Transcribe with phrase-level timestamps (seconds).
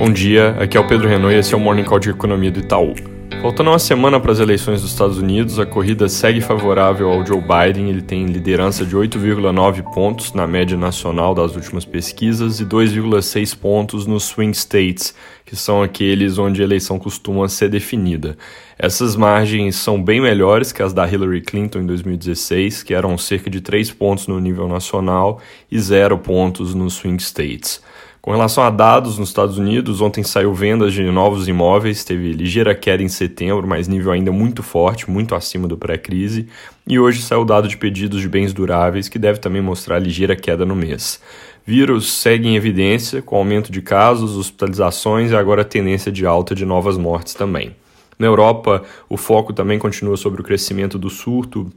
[0.00, 2.50] Bom dia, aqui é o Pedro Renault e esse é o Morning Call de Economia
[2.50, 2.94] do Itaú.
[3.42, 7.38] Faltando uma semana para as eleições dos Estados Unidos, a corrida segue favorável ao Joe
[7.38, 7.90] Biden.
[7.90, 14.06] Ele tem liderança de 8,9 pontos na média nacional das últimas pesquisas e 2,6 pontos
[14.06, 15.14] nos swing states,
[15.44, 18.38] que são aqueles onde a eleição costuma ser definida.
[18.78, 23.50] Essas margens são bem melhores que as da Hillary Clinton em 2016, que eram cerca
[23.50, 27.82] de 3 pontos no nível nacional e 0 pontos nos swing states.
[28.22, 32.74] Com relação a dados nos Estados Unidos, ontem saiu vendas de novos imóveis, teve ligeira
[32.74, 36.46] queda em setembro, mas nível ainda muito forte, muito acima do pré-crise,
[36.86, 40.36] e hoje saiu o dado de pedidos de bens duráveis, que deve também mostrar ligeira
[40.36, 41.18] queda no mês.
[41.64, 46.66] Vírus segue em evidência, com aumento de casos, hospitalizações e agora tendência de alta de
[46.66, 47.74] novas mortes também.
[48.18, 51.72] Na Europa, o foco também continua sobre o crescimento do surto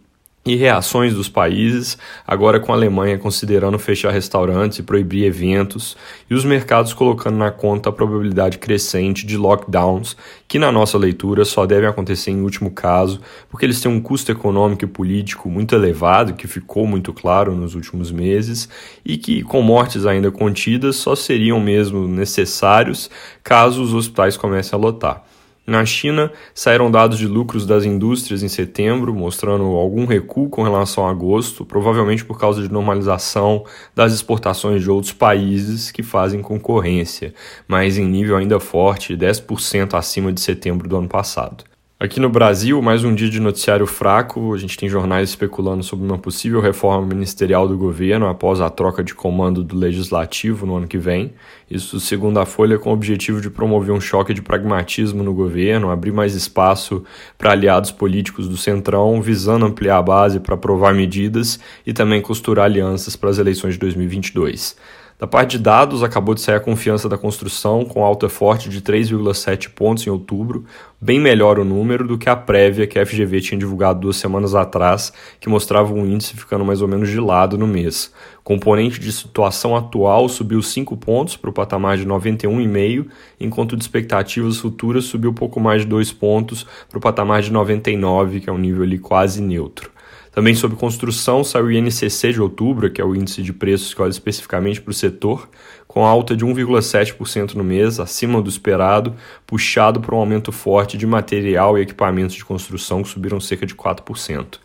[0.46, 1.98] e reações dos países,
[2.28, 5.96] agora com a Alemanha considerando fechar restaurantes e proibir eventos,
[6.30, 11.46] e os mercados colocando na conta a probabilidade crescente de lockdowns, que na nossa leitura
[11.46, 15.76] só devem acontecer em último caso, porque eles têm um custo econômico e político muito
[15.76, 18.68] elevado, que ficou muito claro nos últimos meses,
[19.06, 23.10] e que com mortes ainda contidas só seriam mesmo necessários
[23.42, 25.33] caso os hospitais comecem a lotar.
[25.66, 31.08] Na China, saíram dados de lucros das indústrias em setembro, mostrando algum recuo com relação
[31.08, 33.64] a agosto, provavelmente por causa de normalização
[33.96, 37.34] das exportações de outros países que fazem concorrência,
[37.66, 41.64] mas em nível ainda forte, 10% acima de setembro do ano passado.
[42.04, 44.54] Aqui no Brasil, mais um dia de noticiário fraco.
[44.54, 49.02] A gente tem jornais especulando sobre uma possível reforma ministerial do governo após a troca
[49.02, 51.32] de comando do legislativo no ano que vem.
[51.72, 55.90] Isso, segundo a Folha, com o objetivo de promover um choque de pragmatismo no governo,
[55.90, 57.06] abrir mais espaço
[57.38, 62.66] para aliados políticos do Centrão, visando ampliar a base para aprovar medidas e também costurar
[62.66, 64.76] alianças para as eleições de 2022.
[65.24, 68.82] Da parte de dados, acabou de sair a confiança da construção, com alta forte de
[68.82, 70.66] 3,7 pontos em outubro,
[71.00, 74.54] bem melhor o número do que a prévia que a FGV tinha divulgado duas semanas
[74.54, 78.12] atrás, que mostrava um índice ficando mais ou menos de lado no mês.
[78.44, 83.06] Componente de situação atual subiu 5 pontos para o patamar de 91,5,
[83.40, 88.42] enquanto de expectativas futuras subiu pouco mais de 2 pontos para o patamar de 99,
[88.42, 89.93] que é um nível ali quase neutro.
[90.34, 94.02] Também sobre construção saiu o INCC de outubro, que é o índice de preços que
[94.02, 95.48] olha especificamente para o setor,
[95.88, 101.06] com alta de 1,7% no mês, acima do esperado, puxado por um aumento forte de
[101.06, 104.58] material e equipamentos de construção que subiram cerca de 4%.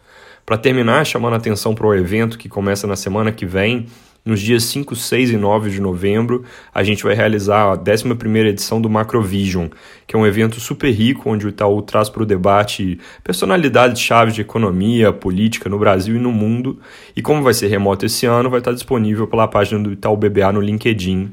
[0.47, 3.85] Para terminar, chamando a atenção para o evento que começa na semana que vem,
[4.25, 8.81] nos dias 5, 6 e 9 de novembro, a gente vai realizar a 11 edição
[8.81, 9.69] do Macrovision,
[10.07, 14.41] que é um evento super rico onde o Itaú traz para o debate personalidades-chave de
[14.41, 16.79] economia, política no Brasil e no mundo.
[17.17, 20.53] E como vai ser remoto esse ano, vai estar disponível pela página do Itaú BBA
[20.53, 21.31] no LinkedIn.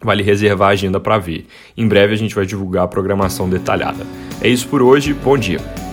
[0.00, 1.46] Vale reservar a agenda para ver.
[1.76, 4.06] Em breve a gente vai divulgar a programação detalhada.
[4.40, 5.87] É isso por hoje, bom dia!